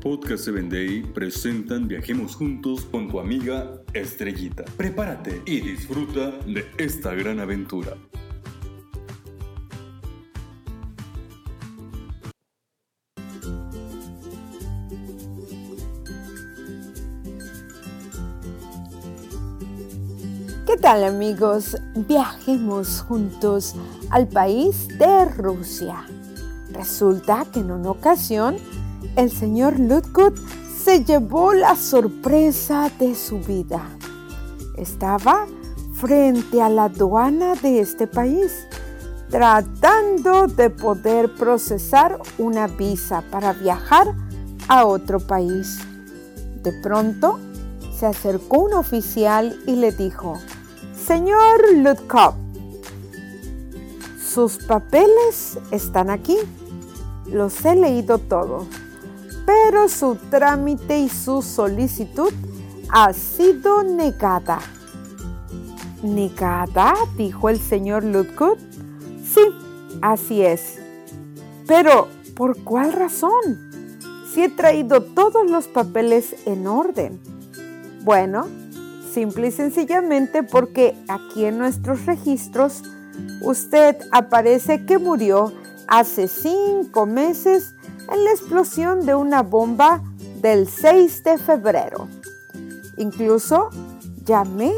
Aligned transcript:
Podcast 0.00 0.44
7 0.44 0.62
Day 0.70 1.02
presentan 1.02 1.86
Viajemos 1.86 2.34
Juntos 2.34 2.86
con 2.86 3.08
tu 3.08 3.20
amiga 3.20 3.82
Estrellita. 3.92 4.64
Prepárate 4.78 5.42
y 5.44 5.60
disfruta 5.60 6.30
de 6.46 6.64
esta 6.78 7.12
gran 7.14 7.38
aventura. 7.38 7.98
¿Qué 20.66 20.76
tal 20.80 21.04
amigos? 21.04 21.76
Viajemos 22.08 23.02
juntos 23.02 23.74
al 24.08 24.28
país 24.28 24.88
de 24.96 25.26
Rusia. 25.26 26.06
Resulta 26.72 27.44
que 27.52 27.60
en 27.60 27.72
una 27.72 27.90
ocasión 27.90 28.56
el 29.16 29.30
señor 29.30 29.78
Ludgut 29.78 30.36
se 30.82 31.04
llevó 31.04 31.52
la 31.52 31.76
sorpresa 31.76 32.90
de 32.98 33.14
su 33.14 33.38
vida. 33.40 33.82
Estaba 34.76 35.46
frente 35.92 36.62
a 36.62 36.68
la 36.68 36.84
aduana 36.84 37.54
de 37.54 37.80
este 37.80 38.06
país, 38.06 38.66
tratando 39.28 40.46
de 40.46 40.70
poder 40.70 41.34
procesar 41.34 42.18
una 42.38 42.66
visa 42.66 43.22
para 43.30 43.52
viajar 43.52 44.14
a 44.68 44.86
otro 44.86 45.20
país. 45.20 45.78
De 46.62 46.72
pronto, 46.82 47.38
se 47.94 48.06
acercó 48.06 48.60
un 48.60 48.74
oficial 48.74 49.58
y 49.66 49.76
le 49.76 49.92
dijo, 49.92 50.38
Señor 50.96 51.74
Ludkov, 51.74 52.34
sus 54.18 54.56
papeles 54.64 55.58
están 55.70 56.08
aquí. 56.08 56.38
Los 57.26 57.64
he 57.64 57.76
leído 57.76 58.18
todos 58.18 58.66
pero 59.50 59.88
su 59.88 60.14
trámite 60.30 61.00
y 61.00 61.08
su 61.08 61.42
solicitud 61.42 62.32
ha 62.88 63.12
sido 63.12 63.82
negada. 63.82 64.60
¿Negada? 66.04 66.94
dijo 67.16 67.48
el 67.48 67.58
señor 67.58 68.04
Ludgut. 68.04 68.60
Sí, 69.24 69.40
así 70.02 70.42
es. 70.42 70.78
Pero, 71.66 72.06
¿por 72.36 72.62
cuál 72.62 72.92
razón? 72.92 73.32
Si 74.32 74.44
he 74.44 74.48
traído 74.50 75.02
todos 75.02 75.50
los 75.50 75.66
papeles 75.66 76.36
en 76.46 76.68
orden. 76.68 77.20
Bueno, 78.02 78.46
simple 79.12 79.48
y 79.48 79.50
sencillamente 79.50 80.44
porque 80.44 80.96
aquí 81.08 81.44
en 81.44 81.58
nuestros 81.58 82.06
registros 82.06 82.84
usted 83.42 83.96
aparece 84.12 84.86
que 84.86 84.98
murió 84.98 85.52
hace 85.88 86.28
cinco 86.28 87.04
meses 87.06 87.74
en 88.10 88.24
la 88.24 88.30
explosión 88.30 89.06
de 89.06 89.14
una 89.14 89.42
bomba 89.42 90.02
del 90.40 90.68
6 90.68 91.22
de 91.24 91.38
febrero. 91.38 92.08
Incluso 92.96 93.70
llamé 94.24 94.72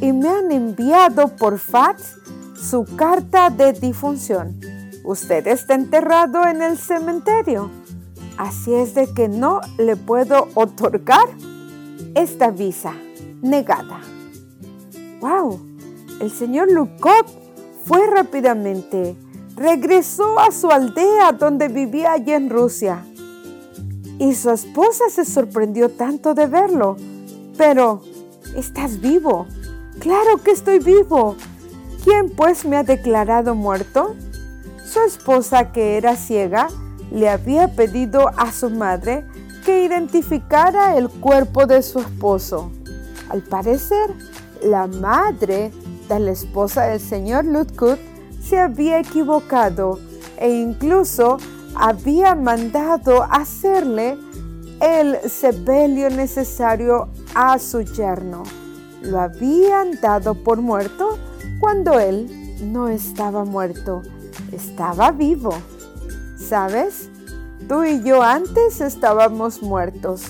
y 0.00 0.12
me 0.12 0.28
han 0.28 0.52
enviado 0.52 1.28
por 1.36 1.58
fax 1.58 2.16
su 2.56 2.84
carta 2.96 3.50
de 3.50 3.72
difunción. 3.72 4.58
Usted 5.04 5.46
está 5.46 5.74
enterrado 5.74 6.46
en 6.46 6.62
el 6.62 6.78
cementerio. 6.78 7.70
Así 8.38 8.74
es 8.74 8.94
de 8.94 9.12
que 9.12 9.28
no 9.28 9.60
le 9.78 9.96
puedo 9.96 10.48
otorgar 10.54 11.28
esta 12.14 12.50
visa 12.50 12.94
negada. 13.42 14.00
¡Wow! 15.20 15.60
El 16.20 16.30
señor 16.30 16.70
Lukov 16.72 17.26
fue 17.84 18.06
rápidamente 18.06 19.16
regresó 19.56 20.38
a 20.38 20.50
su 20.50 20.70
aldea 20.70 21.32
donde 21.32 21.68
vivía 21.68 22.12
allí 22.12 22.32
en 22.32 22.50
Rusia. 22.50 23.04
Y 24.18 24.34
su 24.34 24.50
esposa 24.50 25.04
se 25.10 25.24
sorprendió 25.24 25.90
tanto 25.90 26.34
de 26.34 26.46
verlo. 26.46 26.96
Pero, 27.56 28.02
¿estás 28.56 29.00
vivo? 29.00 29.46
Claro 29.98 30.38
que 30.42 30.52
estoy 30.52 30.78
vivo. 30.78 31.36
¿Quién 32.04 32.30
pues 32.30 32.64
me 32.64 32.76
ha 32.76 32.82
declarado 32.82 33.54
muerto? 33.54 34.14
Su 34.84 35.00
esposa, 35.00 35.72
que 35.72 35.96
era 35.96 36.16
ciega, 36.16 36.68
le 37.10 37.28
había 37.28 37.68
pedido 37.68 38.28
a 38.36 38.52
su 38.52 38.70
madre 38.70 39.24
que 39.64 39.84
identificara 39.84 40.96
el 40.96 41.08
cuerpo 41.08 41.66
de 41.66 41.82
su 41.82 42.00
esposo. 42.00 42.70
Al 43.30 43.42
parecer, 43.42 44.12
la 44.62 44.86
madre 44.86 45.72
de 46.08 46.20
la 46.20 46.32
esposa 46.32 46.84
del 46.84 47.00
señor 47.00 47.46
Ludkut 47.46 47.98
se 48.48 48.58
había 48.58 48.98
equivocado 48.98 49.98
e 50.36 50.50
incluso 50.50 51.38
había 51.74 52.34
mandado 52.34 53.24
hacerle 53.30 54.18
el 54.80 55.18
sepelio 55.30 56.10
necesario 56.10 57.08
a 57.34 57.58
su 57.58 57.82
yerno. 57.82 58.42
Lo 59.02 59.20
habían 59.20 60.00
dado 60.00 60.34
por 60.34 60.60
muerto 60.60 61.18
cuando 61.60 61.98
él 61.98 62.28
no 62.62 62.88
estaba 62.88 63.44
muerto, 63.44 64.02
estaba 64.52 65.10
vivo. 65.10 65.54
¿Sabes? 66.36 67.08
Tú 67.68 67.84
y 67.84 68.02
yo 68.02 68.22
antes 68.22 68.80
estábamos 68.80 69.62
muertos 69.62 70.22